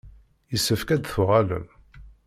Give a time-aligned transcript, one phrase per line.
[0.51, 1.67] Yessefk ad d-tuɣalem.